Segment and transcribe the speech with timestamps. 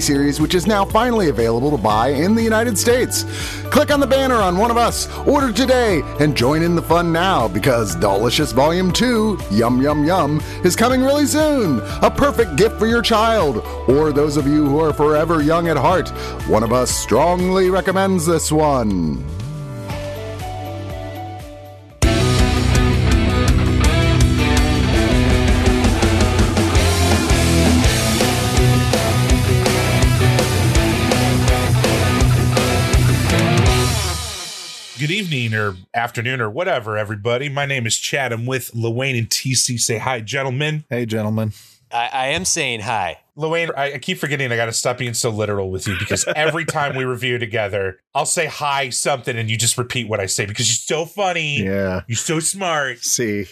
[0.00, 3.24] series which is now finally available to buy in the United States.
[3.70, 7.12] Click on the banner on one of us, order today, and join in the fun
[7.12, 11.80] now because Delicious Volume 2, Yum Yum Yum, is coming really soon.
[12.02, 13.58] A perfect gift for your child
[13.88, 16.08] or those of you who are forever young at heart.
[16.48, 19.35] One of us strongly recommends this one.
[35.06, 37.48] Good evening or afternoon or whatever, everybody.
[37.48, 38.32] My name is Chad.
[38.32, 39.78] I'm with Luane and TC.
[39.78, 40.82] Say hi, gentlemen.
[40.90, 41.52] Hey, gentlemen.
[41.92, 43.20] I, I am saying hi.
[43.38, 46.24] Luane, I, I keep forgetting I got to stop being so literal with you because
[46.34, 50.26] every time we review together, I'll say hi something and you just repeat what I
[50.26, 51.62] say because you're so funny.
[51.62, 52.00] Yeah.
[52.08, 53.04] You're so smart.
[53.04, 53.46] See,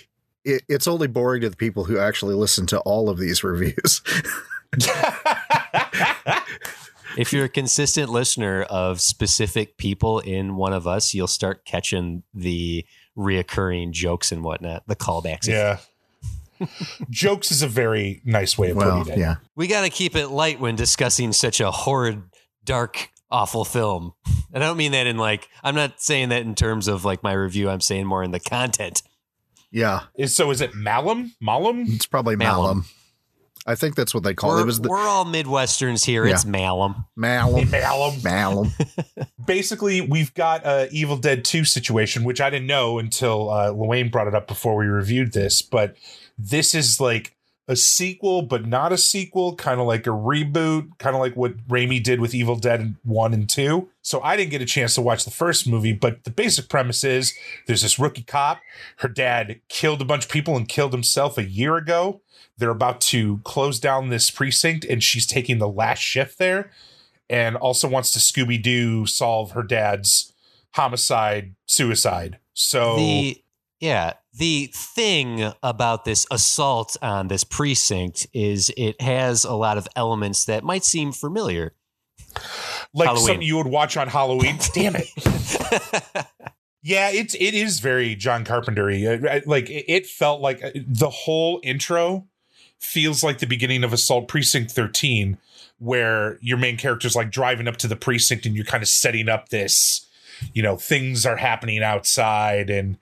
[0.44, 4.02] it, it's only boring to the people who actually listen to all of these reviews.
[7.16, 12.22] If you're a consistent listener of specific people in one of us, you'll start catching
[12.34, 12.84] the
[13.16, 15.46] reoccurring jokes and whatnot, the callbacks.
[15.46, 15.78] yeah.
[17.10, 19.18] Jokes is a very nice way of well, putting it.
[19.18, 19.36] yeah.
[19.56, 22.22] We got to keep it light when discussing such a horrid,
[22.64, 24.12] dark, awful film.
[24.52, 27.22] And I don't mean that in like, I'm not saying that in terms of like
[27.22, 27.68] my review.
[27.68, 29.02] I'm saying more in the content.
[29.72, 30.02] Yeah.
[30.14, 31.34] Is so is it Malum?
[31.40, 31.84] Malum?
[31.88, 32.62] It's probably Malum.
[32.62, 32.84] Malum.
[33.66, 34.62] I think that's what they call We're, it.
[34.62, 36.26] It was the we're all Midwesterns here.
[36.26, 37.06] It's Malum.
[37.16, 37.70] Malum.
[37.70, 38.22] Malum.
[38.22, 38.72] Malum.
[39.46, 44.10] basically we've got a Evil Dead 2 situation, which I didn't know until uh, Luane
[44.10, 45.62] brought it up before we reviewed this.
[45.62, 45.96] But
[46.38, 47.33] this is like
[47.66, 51.56] a sequel, but not a sequel, kind of like a reboot, kind of like what
[51.66, 53.88] Raimi did with Evil Dead 1 and 2.
[54.02, 57.04] So I didn't get a chance to watch the first movie, but the basic premise
[57.04, 57.32] is
[57.66, 58.60] there's this rookie cop.
[58.98, 62.20] Her dad killed a bunch of people and killed himself a year ago.
[62.58, 66.70] They're about to close down this precinct, and she's taking the last shift there
[67.30, 70.32] and also wants to Scooby Doo solve her dad's
[70.74, 72.38] homicide suicide.
[72.52, 73.42] So The
[73.80, 79.88] yeah, the thing about this assault on this precinct is it has a lot of
[79.96, 81.74] elements that might seem familiar.
[82.92, 83.26] like Halloween.
[83.26, 84.58] something you would watch on Halloween.
[84.74, 85.08] Damn it.
[86.86, 89.06] Yeah, it's it is very John Carpentery.
[89.06, 92.26] Uh, uh, Like it felt like uh, the whole intro
[92.78, 95.38] feels like the beginning of Assault Precinct 13
[95.78, 99.28] where your main character's like driving up to the precinct and you're kind of setting
[99.28, 100.06] up this
[100.52, 102.98] you know things are happening outside and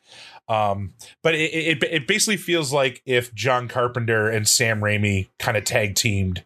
[0.49, 5.57] um but it it, it basically feels like if John Carpenter and Sam Raimi kind
[5.57, 6.45] of tag teamed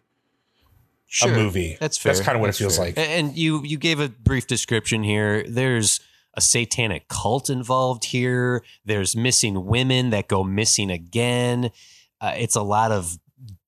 [1.09, 1.77] Sure, a movie.
[1.79, 2.11] That's fair.
[2.13, 2.85] That's kind of what That's it feels fair.
[2.87, 2.97] like.
[2.97, 5.45] And you you gave a brief description here.
[5.47, 6.01] There's
[6.33, 8.61] a satanic cult involved here.
[8.85, 11.71] There's missing women that go missing again.
[12.19, 13.17] Uh, it's a lot of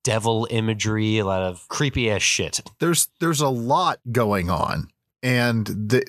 [0.04, 2.62] devil imagery, a lot of creepy ass shit.
[2.80, 4.90] there's there's a lot going on,
[5.24, 6.06] and the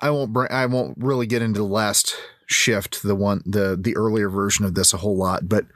[0.00, 2.16] I won't bring I won't really get into the last
[2.46, 5.66] shift, the one the the earlier version of this a whole lot, but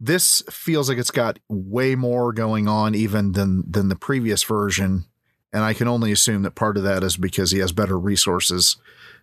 [0.00, 5.06] this feels like it's got way more going on even than than the previous version,
[5.52, 8.76] and I can only assume that part of that is because he has better resources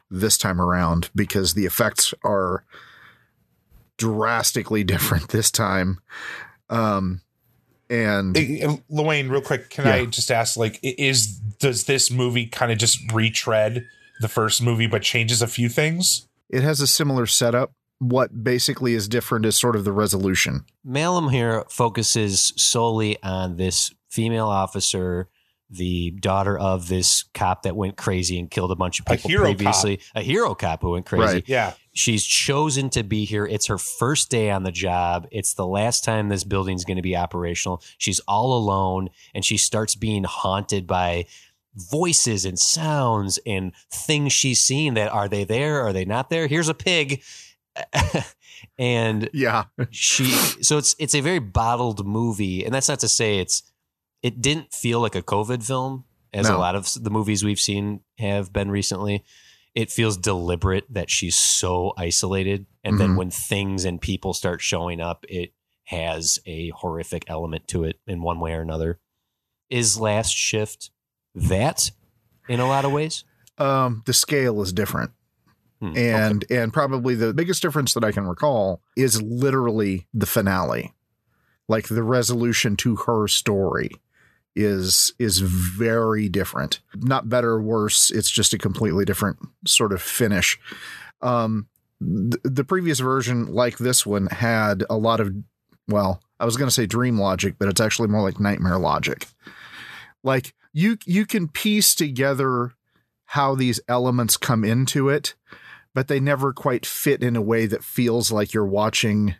[0.09, 2.65] this time around because the effects are
[3.97, 5.99] drastically different this time.
[6.69, 7.21] Um
[7.89, 9.93] and Luane, real quick, can Yeah.
[9.95, 11.27] I just ask, like, is
[11.59, 13.85] does this movie kind of just retread
[14.19, 16.27] the first movie but changes a few things?
[16.53, 17.73] It has a similar setup.
[17.99, 20.65] What basically is different is sort of the resolution.
[20.83, 25.29] Malum here focuses solely on this female officer
[25.69, 29.29] the daughter of this cop that went crazy and killed a bunch of A people
[29.29, 29.99] hero previously.
[30.13, 31.23] A hero cop who went crazy.
[31.23, 31.43] Right.
[31.47, 31.73] Yeah.
[31.93, 33.45] She's chosen to be here.
[33.45, 35.27] It's her first day on the job.
[35.31, 37.81] It's the last time this building's going to be operational.
[37.97, 41.25] She's all alone and she starts being haunted by
[41.75, 45.81] voices and sounds and things she's seen that are they there?
[45.81, 46.47] Are they not there?
[46.47, 47.21] Here's a pig.
[48.77, 49.65] and Yeah.
[49.89, 50.25] she
[50.61, 53.63] so it's it's a very bottled movie and that's not to say it's
[54.21, 58.01] it didn't feel like a covid film as a lot of the movies we've seen
[58.17, 59.23] have been recently
[59.75, 63.17] it feels deliberate that she's so isolated and then Mhm.
[63.17, 65.53] when things and people start showing up it
[65.85, 68.99] has a horrific element to it in one way or another
[69.69, 70.91] is last shift
[71.35, 71.91] that
[72.47, 73.23] in a lot of ways
[73.57, 75.11] Um, the scale is different.
[75.79, 80.93] Hmm, and and probably the biggest difference that I can recall is literally the finale.
[81.67, 83.91] Like the resolution to her story
[84.55, 86.79] is is very different.
[86.95, 90.59] Not better or worse, it's just a completely different sort of finish.
[91.21, 91.67] Um
[91.99, 95.33] th- the previous version like this one had a lot of
[95.87, 99.27] well, I was going to say dream logic, but it's actually more like nightmare logic.
[100.23, 102.73] Like you you can piece together
[103.25, 105.35] how these elements come into it,
[105.93, 109.35] but they never quite fit in a way that feels like you're watching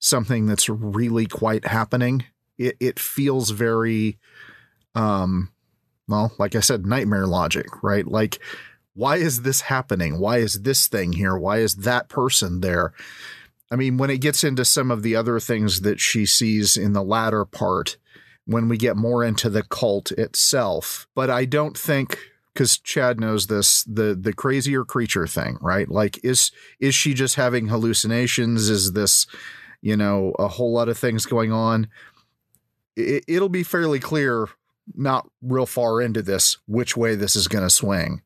[0.00, 2.24] something that's really quite happening.
[2.58, 4.18] It it feels very
[4.94, 5.50] um
[6.08, 8.06] well, like I said, nightmare logic, right?
[8.06, 8.40] Like
[8.94, 10.18] why is this happening?
[10.18, 11.38] Why is this thing here?
[11.38, 12.92] Why is that person there?
[13.70, 16.94] I mean, when it gets into some of the other things that she sees in
[16.94, 17.96] the latter part,
[18.48, 22.18] when we get more into the cult itself, but I don't think
[22.54, 25.86] because Chad knows this the the crazier creature thing, right?
[25.86, 26.50] Like, is
[26.80, 28.70] is she just having hallucinations?
[28.70, 29.26] Is this,
[29.82, 31.88] you know, a whole lot of things going on?
[32.96, 34.48] It, it'll be fairly clear,
[34.94, 38.22] not real far into this, which way this is going to swing,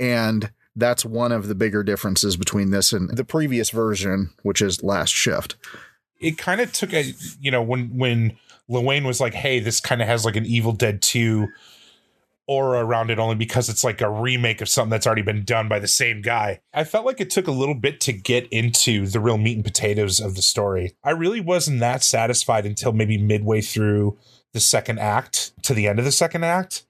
[0.00, 4.82] and that's one of the bigger differences between this and the previous version, which is
[4.82, 5.56] Last Shift.
[6.18, 8.38] it kind of took a you know when when
[8.70, 11.48] Luane was like, "Hey, this kind of has like an Evil Dead two
[12.46, 15.68] aura around it, only because it's like a remake of something that's already been done
[15.68, 19.06] by the same guy." I felt like it took a little bit to get into
[19.06, 20.94] the real meat and potatoes of the story.
[21.04, 24.18] I really wasn't that satisfied until maybe midway through
[24.52, 26.84] the second act to the end of the second act,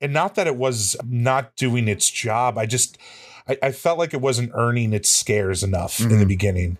[0.00, 2.56] and not that it was not doing its job.
[2.58, 2.96] I just
[3.48, 6.28] I, I felt like it wasn't earning its scares enough in the Mhm.
[6.28, 6.78] beginning.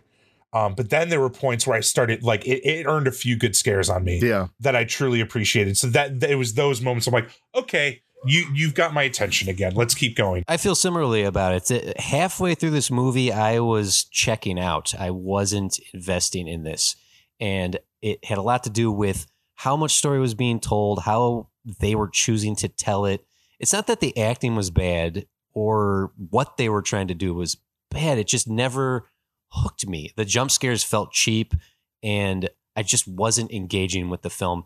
[0.53, 3.37] Um, but then there were points where I started like it, it earned a few
[3.37, 5.77] good scares on me Yeah, that I truly appreciated.
[5.77, 9.49] So that, that it was those moments I'm like, okay, you you've got my attention
[9.49, 9.75] again.
[9.75, 10.45] Let's keep going.
[10.49, 11.71] I feel similarly about it.
[11.71, 14.95] It's- Halfway through this movie, I was checking out.
[14.99, 16.97] I wasn't investing in this.
[17.39, 19.27] And it had a lot to do with
[19.57, 21.49] how much story was being told, how
[21.81, 23.27] they were choosing to tell it.
[23.59, 27.57] It's not that the acting was bad or what they were trying to do was
[27.91, 28.19] bad.
[28.19, 29.09] It just never
[29.49, 30.13] hooked me.
[30.17, 31.55] The jump scares felt cheap
[32.03, 34.65] and I just wasn't engaging with the film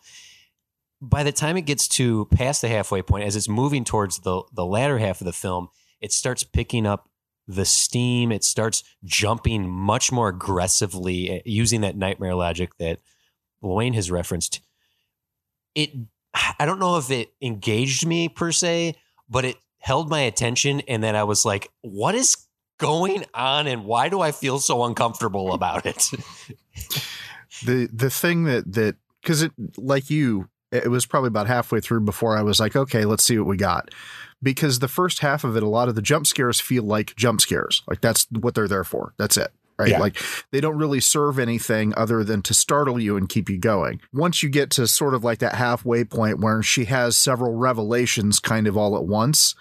[1.00, 4.42] by the time it gets to past the halfway point, as it's moving towards the
[4.52, 5.68] the latter half of the film,
[6.00, 7.08] it starts picking up
[7.46, 8.30] the steam.
[8.30, 13.00] It starts jumping much more aggressively, uh, using that nightmare logic that
[13.60, 14.60] Wayne has referenced.
[15.74, 15.90] It,
[16.58, 18.94] I don't know if it engaged me per se,
[19.28, 22.36] but it held my attention, and then I was like, "What is
[22.80, 26.10] going on, and why do I feel so uncomfortable about it?"
[27.64, 32.00] the the thing that that because it like you it was probably about halfway through
[32.00, 33.90] before i was like okay let's see what we got.
[34.42, 37.42] Because the first half of it a lot of the jump scares feel like jump
[37.42, 37.82] scares.
[37.86, 39.12] Like that's what they're there for.
[39.18, 39.90] That's it right?
[39.90, 39.98] Yeah.
[39.98, 40.16] like
[40.50, 44.00] they don't really serve anything other than to startle you and keep you going.
[44.12, 48.38] Once you get to sort of like that halfway point where she has several revelations
[48.38, 49.54] kind of all at once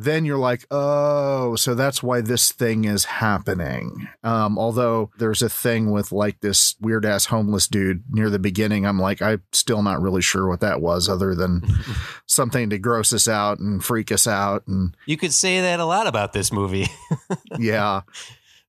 [0.00, 4.08] then you're like, oh, so that's why this thing is happening.
[4.22, 8.86] Um, although there's a thing with like this weird ass homeless dude near the beginning.
[8.86, 11.62] I'm like, I'm still not really sure what that was, other than
[12.26, 14.68] something to gross us out and freak us out.
[14.68, 16.86] And you could say that a lot about this movie.
[17.58, 18.02] yeah,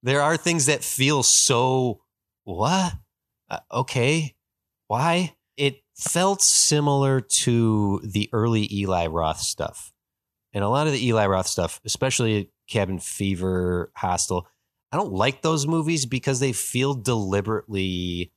[0.01, 2.01] there are things that feel so
[2.43, 2.93] what
[3.51, 4.35] uh, okay
[4.87, 9.93] why it felt similar to the early eli roth stuff
[10.53, 14.47] and a lot of the eli roth stuff especially cabin fever hostel
[14.91, 18.31] i don't like those movies because they feel deliberately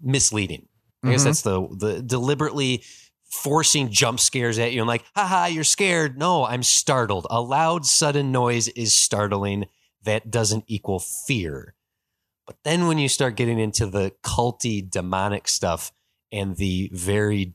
[0.00, 0.66] misleading
[1.04, 1.24] i guess Mhm.
[1.24, 2.82] that's the the deliberately
[3.30, 7.84] forcing jump scares at you and like haha you're scared no i'm startled a loud
[7.84, 9.66] sudden noise is startling
[10.04, 11.74] that doesn't equal fear.
[12.46, 15.92] But then when you start getting into the culty demonic stuff
[16.30, 17.54] and the very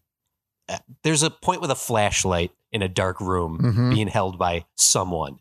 [1.04, 3.94] there's a point with a flashlight in a dark room Mhm.
[3.94, 5.40] being held by someone.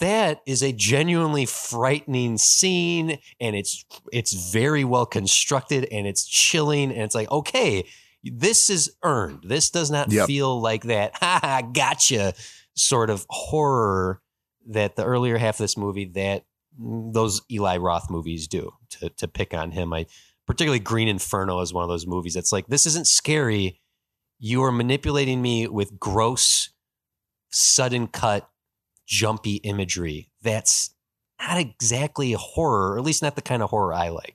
[0.00, 6.90] That is a genuinely frightening scene, and it's it's very well constructed, and it's chilling,
[6.92, 7.84] and it's like okay,
[8.24, 9.40] this is earned.
[9.44, 10.26] This does not Yep.
[10.28, 11.12] feel like that.
[11.20, 12.34] Ha ha, gotcha
[12.74, 14.22] sort of horror
[14.68, 16.44] that the earlier half of this movie that
[16.78, 18.70] those Eli Roth movies do.
[19.00, 20.06] To to pick on him, I
[20.46, 22.34] particularly Green Inferno is one of those movies.
[22.34, 23.80] that's like this isn't scary.
[24.44, 26.70] You are manipulating me with gross,
[27.52, 28.48] sudden cut,
[29.06, 30.30] jumpy imagery.
[30.42, 30.96] That's
[31.40, 34.34] not exactly horror, or at least not the kind of horror I like.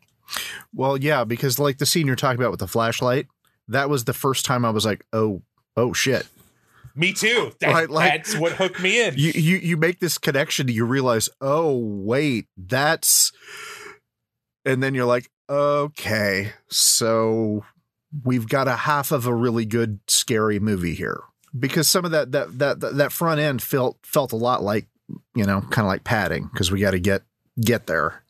[0.73, 3.27] Well, yeah, because like the scene you're talking about with the flashlight,
[3.67, 5.41] that was the first time I was like, oh,
[5.75, 6.25] oh shit.
[6.95, 7.51] Me too.
[7.59, 9.15] That- Right, like- that's what hooked me in.
[9.17, 13.33] You you you make this connection, you realize, oh wait, that's,
[14.63, 17.65] and then you're like, okay, so
[18.23, 21.21] we've got a half of a really good scary movie here
[21.57, 24.87] because some of that that that that front end felt felt a lot like
[25.35, 27.23] you know kind of like padding because we got to get
[27.59, 28.23] get there.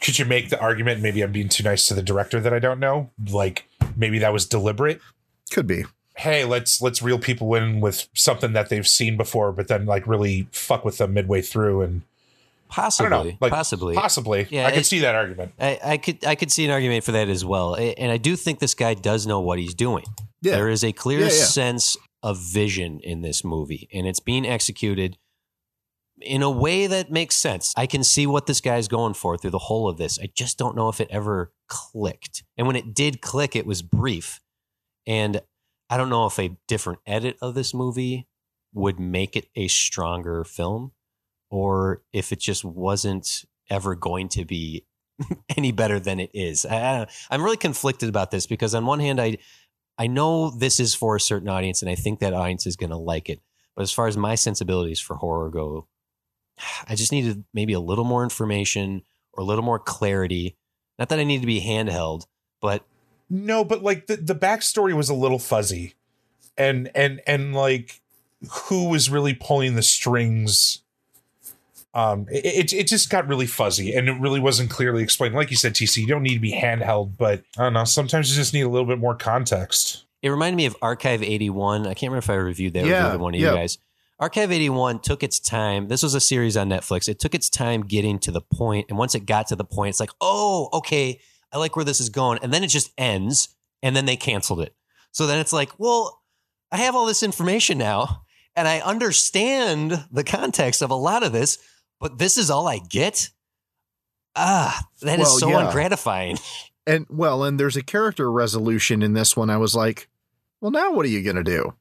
[0.00, 1.00] Could you make the argument?
[1.00, 3.10] Maybe I'm being too nice to the director that I don't know.
[3.30, 3.66] Like
[3.96, 5.00] maybe that was deliberate.
[5.50, 5.84] Could be.
[6.16, 10.06] Hey, let's let's reel people in with something that they've seen before, but then like
[10.06, 12.02] really fuck with them midway through and
[12.72, 13.94] Possibly, don't know, like possibly.
[13.94, 14.46] possibly.
[14.50, 15.52] Yeah, I could it- see that argument.
[15.60, 18.34] I, I could I could see an argument for that as well, and I do
[18.34, 20.04] think this guy does know what he's doing.
[20.40, 20.52] Yeah.
[20.56, 21.30] There is a clear Yeah, yeah.
[21.30, 25.18] sense of vision in this movie, and it's being executed
[26.20, 27.74] in a way that makes sense.
[27.76, 30.18] I can see what this guy's going for through the whole of this.
[30.18, 32.44] I just don't know if it ever clicked.
[32.56, 34.40] And when it did click, it was brief.
[35.06, 35.42] And
[35.90, 38.28] I don't know if a different edit of this movie
[38.72, 40.92] would make it a stronger film
[41.52, 44.86] or if it just wasn't ever going to be
[45.56, 46.64] any better than it is.
[46.64, 49.36] I, I'm really conflicted about this because on one hand, I
[49.98, 52.90] I know this is for a certain audience, and I think that audience is going
[52.90, 53.40] to like it.
[53.76, 55.86] But as far as my sensibilities for horror go,
[56.88, 59.02] I just needed maybe a little more information
[59.34, 60.56] or a little more clarity.
[60.98, 62.24] Not that I need to be handheld,
[62.62, 62.86] but
[63.28, 65.94] No, but like the, the backstory was a little fuzzy.
[66.56, 68.00] And and and like
[68.50, 70.82] who was really pulling the strings
[71.94, 75.50] um it, it, it just got really fuzzy and it really wasn't clearly explained like
[75.50, 78.36] you said tc you don't need to be handheld but i don't know sometimes you
[78.36, 81.82] just need a little bit more context It reminded me of Archive 81.
[81.82, 83.50] I can't remember if I reviewed that Yeah, with one of yeah.
[83.50, 83.78] you guys.
[84.20, 85.88] Archive 81 took its time.
[85.88, 87.08] This was a series on Netflix.
[87.08, 89.88] It took its time getting to the point, And once it got to the point,
[89.90, 91.18] it's like, oh, okay,
[91.52, 92.38] I like where this is going.
[92.40, 93.48] And then it just ends,
[93.82, 94.76] and then they canceled it.
[95.10, 96.22] So then it's like, well,
[96.70, 98.22] I have all this information now,
[98.54, 101.58] and I understand the context of a lot of this,
[102.02, 103.30] but this is all I get.
[104.34, 105.70] Ah, that is Well, so yeah.
[105.70, 106.38] ungratifying.
[106.84, 109.50] And well, and there's a character resolution in this one.
[109.50, 110.08] I was like,
[110.60, 111.74] well, now what are you gonna do?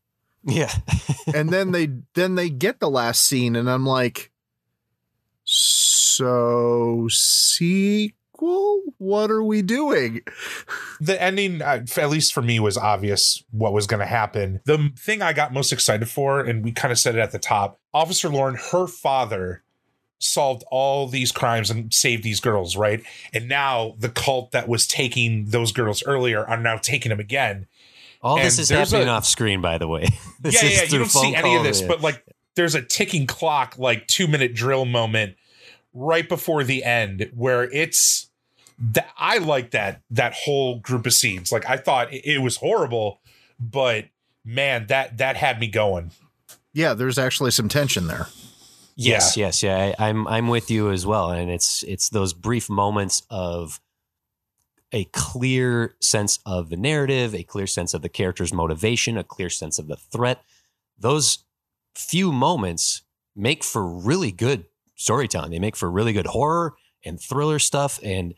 [0.43, 0.71] Yeah.
[1.33, 4.31] and then they then they get the last scene, and I'm like,
[5.43, 8.81] so sequel?
[8.99, 10.21] What are we doing?
[10.99, 14.91] the ending uh, at least for me was obvious what was going to happen the
[14.95, 17.79] thing i got most excited for and we kind of said it at the top
[17.91, 19.63] officer lauren her father
[20.23, 24.85] solved all these crimes and saved these girls right and now the cult that was
[24.87, 27.67] taking those girls earlier are now taking them again
[28.21, 30.07] All this is happening a- off screen, by the way.
[30.39, 32.23] This yeah, is yeah, you don't see any of this, but like
[32.55, 35.35] there's a ticking clock, like two minute drill moment
[35.93, 38.29] right before the end where it's
[38.79, 41.51] that I like that that whole group of scenes.
[41.51, 43.21] Like I thought it, it was horrible,
[43.59, 44.05] but
[44.43, 46.11] man, that that had me going.
[46.73, 48.27] Yeah, there's actually some tension there.
[48.95, 49.93] Yes, yes, yeah.
[49.97, 53.79] I, I'm I'm with you as well, and it's it's those brief moments of
[54.91, 59.49] a clear sense of the narrative, a clear sense of the character's motivation, a clear
[59.49, 60.43] sense of the threat.
[60.99, 61.45] Those
[61.95, 63.03] few moments
[63.35, 65.51] make for really good storytelling.
[65.51, 68.33] They make for really good horror and thriller stuff, and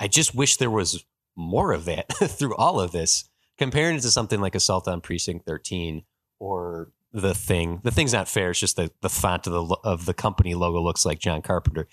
[0.00, 1.04] I just wish there was
[1.36, 3.28] more of that through all of this.
[3.56, 6.02] Comparing it to something like Assault on Precinct 13
[6.40, 7.80] or the thing.
[7.84, 8.50] The thing's not fair.
[8.50, 11.86] It's just the the font of the of the company logo looks like John Carpenter.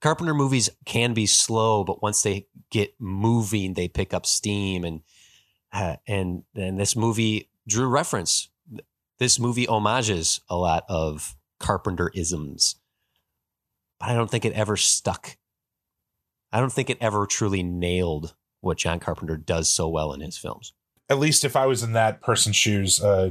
[0.00, 5.02] Carpenter movies can be slow, but once they get moving, they pick up steam and
[5.72, 8.48] uh, and and this movie drew reference.
[9.20, 12.74] This movie homages a lot of Carpenter isms,
[14.00, 15.36] but I don't think it ever stuck.
[16.52, 20.36] I don't think it ever truly nailed what John Carpenter does so well in his
[20.36, 20.72] films.
[21.08, 23.30] At least if I was in that person's shoes, uh,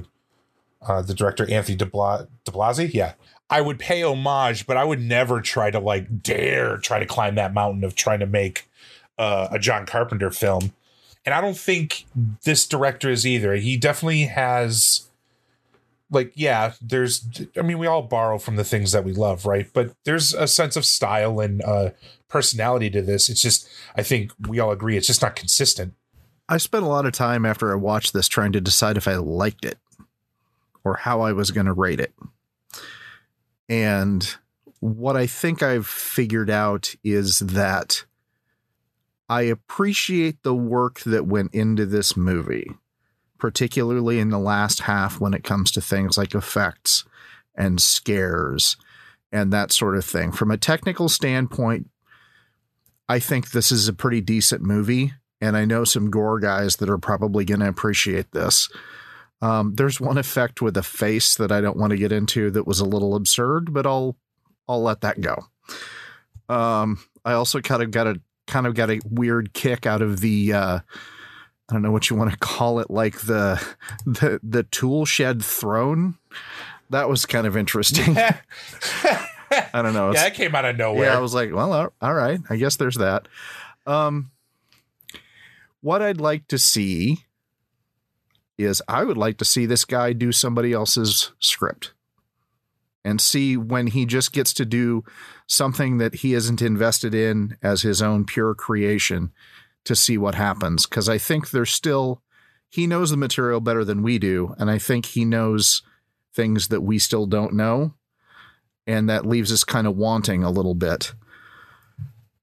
[0.81, 3.13] uh, the director Anthony DeBla- DiBlasi, yeah,
[3.49, 7.35] I would pay homage, but I would never try to like dare try to climb
[7.35, 8.69] that mountain of trying to make
[9.17, 10.71] uh, a John Carpenter film.
[11.25, 12.05] And I don't think
[12.43, 13.55] this director is either.
[13.55, 15.09] He definitely has
[16.09, 17.25] like yeah, there's
[17.57, 19.67] I mean we all borrow from the things that we love, right?
[19.71, 21.91] But there's a sense of style and uh
[22.29, 23.29] personality to this.
[23.29, 25.93] It's just I think we all agree it's just not consistent.
[26.47, 29.15] I spent a lot of time after I watched this trying to decide if I
[29.15, 29.77] liked it
[30.83, 32.13] or how I was going to rate it.
[33.69, 34.35] And
[34.79, 38.05] what I think I've figured out is that
[39.29, 42.71] I appreciate the work that went into this movie,
[43.37, 47.05] particularly in the last half when it comes to things like effects
[47.55, 48.75] and scares
[49.31, 50.31] and that sort of thing.
[50.31, 51.89] From a technical standpoint,
[53.07, 56.89] I think this is a pretty decent movie and I know some gore guys that
[56.89, 58.69] are probably going to appreciate this.
[59.41, 62.67] Um, there's one effect with a face that I don't want to get into that
[62.67, 64.15] was a little absurd, but I'll
[64.67, 65.35] I'll let that go.
[66.47, 70.19] Um, I also kind of got a kind of got a weird kick out of
[70.19, 70.79] the uh,
[71.69, 73.61] I don't know what you want to call it, like the
[74.05, 76.15] the the tool shed throne.
[76.89, 78.17] That was kind of interesting.
[79.73, 80.13] I don't know.
[80.13, 81.05] Yeah, that came out of nowhere.
[81.05, 82.39] Yeah, I was like, well, all right.
[82.49, 83.27] I guess there's that.
[83.87, 84.31] Um,
[85.81, 87.25] what I'd like to see
[88.63, 91.93] is I would like to see this guy do somebody else's script
[93.03, 95.03] and see when he just gets to do
[95.47, 99.31] something that he isn't invested in as his own pure creation
[99.85, 100.85] to see what happens.
[100.85, 102.21] Because I think there's still,
[102.69, 104.53] he knows the material better than we do.
[104.57, 105.81] And I think he knows
[106.33, 107.95] things that we still don't know.
[108.85, 111.13] And that leaves us kind of wanting a little bit.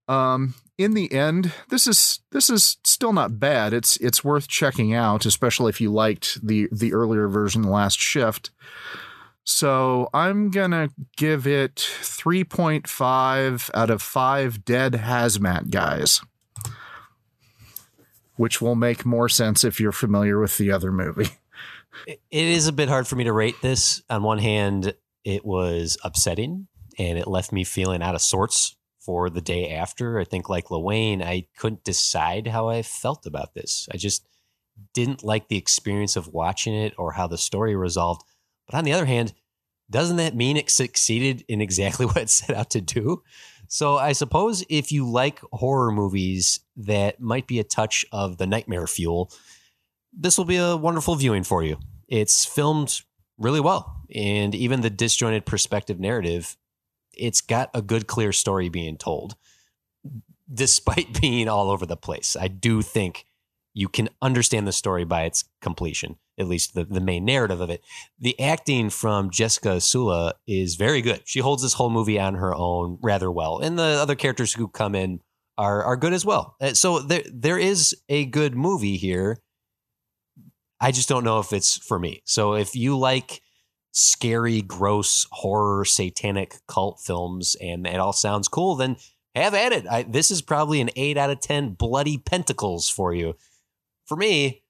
[0.09, 3.73] Um, in the end, this is this is still not bad.
[3.73, 8.51] It's it's worth checking out, especially if you liked the the earlier version, Last Shift.
[9.43, 16.21] So I'm gonna give it 3.5 out of five dead hazmat guys,
[18.37, 21.29] which will make more sense if you're familiar with the other movie.
[22.07, 24.03] It is a bit hard for me to rate this.
[24.09, 24.95] On one hand,
[25.25, 28.77] it was upsetting and it left me feeling out of sorts
[29.09, 30.19] for the day after.
[30.19, 33.89] I think, like Luane, I couldn't decide how I felt about this.
[33.91, 34.29] I just
[34.93, 38.21] didn't like the experience of watching it or how the story resolved.
[38.67, 39.33] But on the other hand,
[39.89, 43.23] doesn't that mean it succeeded in exactly what it set out to do?
[43.67, 48.47] So I suppose if you like horror movies that might be a touch of the
[48.47, 49.33] nightmare fuel,
[50.13, 51.79] this will be a wonderful viewing for you.
[52.09, 53.01] It's filmed
[53.39, 56.59] really well, and even the disjointed perspective narrative,
[57.19, 59.37] it's got a good, clear story being told,
[60.53, 62.37] despite being all over the place.
[62.39, 63.25] I do think
[63.75, 67.71] you can understand the story by its completion, at least the, the main narrative of
[67.71, 67.83] it.
[68.19, 71.23] The acting from Jessica Sula is very good.
[71.27, 73.59] She holds this whole movie on her own rather well.
[73.59, 75.21] And the other characters who come in
[75.57, 76.57] are are good as well.
[76.61, 79.39] Uh, So there there is a good movie here.
[80.81, 82.23] I just don't know if it's for me.
[82.25, 83.43] So if you like
[83.93, 88.97] scary, gross, horror, satanic cult films and it all sounds cool, then
[89.35, 89.87] have at it.
[89.89, 93.37] I, this is probably an 8 out of 10 bloody pentacles for you.
[94.07, 94.63] For me,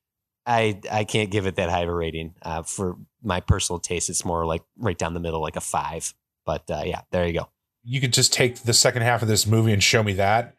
[0.46, 2.34] I I can't give it that high of a rating.
[2.42, 6.14] Uh, for my personal taste, it's more like right down the middle, like a 5.
[6.44, 7.48] But uh, yeah, there you go.
[7.84, 10.54] you could just take the second half of this movie and show me that,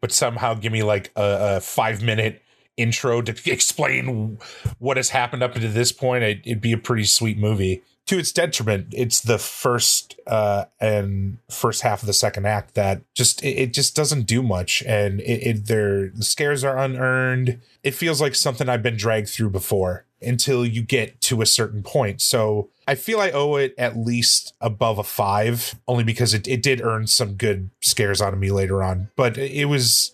[0.00, 2.42] but somehow give me like a, a five minute
[2.76, 4.38] intro to explain
[4.78, 6.22] what has happened up to this point.
[6.24, 7.82] It, it'd be a pretty sweet movie.
[8.08, 13.02] To its detriment, it's the first uh, and first half of the second act that
[13.14, 17.60] just it, it just doesn't do much, and it, it their the scares are unearned.
[17.82, 21.82] It feels like something I've been dragged through before until you get to a certain
[21.82, 22.20] point.
[22.22, 26.62] So I feel I owe it at least above a five, only because it, it
[26.62, 29.10] did earn some good scares out of me later on.
[29.16, 30.12] But it was,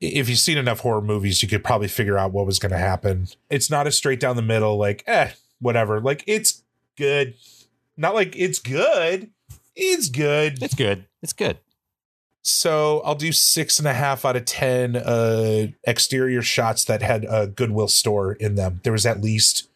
[0.00, 2.78] if you've seen enough horror movies, you could probably figure out what was going to
[2.78, 3.28] happen.
[3.48, 5.30] It's not a straight down the middle, like, eh,
[5.60, 6.00] whatever.
[6.00, 6.61] Like, it's
[6.96, 7.34] good.
[7.96, 9.30] Not like it's good.
[9.74, 10.62] It's good.
[10.62, 11.06] It's good.
[11.22, 11.58] It's good.
[12.42, 17.24] So I'll do six and a half out of ten uh, exterior shots that had
[17.28, 18.80] a Goodwill store in them.
[18.82, 19.68] There was at least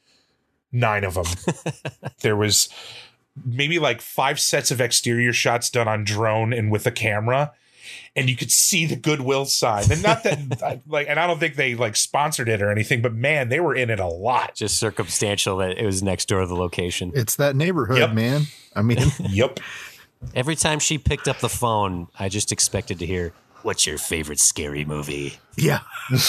[0.73, 1.27] nine of them.
[2.23, 2.69] there was
[3.45, 7.53] maybe like five sets of exterior shots done on drone and with a camera,
[8.15, 9.91] and you could see the Goodwill sign.
[9.91, 13.15] And not that like, and I don't think they like sponsored it or anything, but
[13.15, 14.55] man, they were in it a lot.
[14.55, 17.13] Just circumstantial that it was next door to the location.
[17.15, 18.13] It's that neighborhood, Yep.
[18.15, 18.43] man.
[18.75, 19.61] I mean, Yep.
[20.35, 24.39] Every time she picked up the phone, I just expected to hear, What's your favorite
[24.41, 25.39] scary movie?
[25.57, 25.81] yeah.